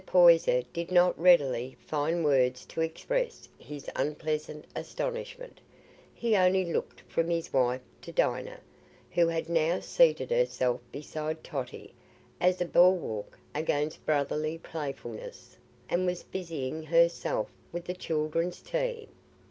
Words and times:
Poyser 0.03 0.63
did 0.73 0.91
not 0.91 1.15
readily 1.19 1.77
find 1.85 2.25
words 2.25 2.65
to 2.65 2.81
express 2.81 3.47
his 3.59 3.87
unpleasant 3.95 4.65
astonishment; 4.75 5.61
he 6.11 6.35
only 6.35 6.65
looked 6.65 7.01
from 7.01 7.29
his 7.29 7.53
wife 7.53 7.83
to 8.01 8.11
Dinah, 8.11 8.61
who 9.11 9.27
had 9.27 9.47
now 9.47 9.79
seated 9.79 10.31
herself 10.31 10.81
beside 10.91 11.43
Totty, 11.43 11.93
as 12.39 12.59
a 12.59 12.65
bulwark 12.65 13.37
against 13.53 14.03
brotherly 14.03 14.57
playfulness, 14.57 15.55
and 15.87 16.07
was 16.07 16.23
busying 16.23 16.81
herself 16.81 17.51
with 17.71 17.85
the 17.85 17.93
children's 17.93 18.59
tea. 18.59 19.07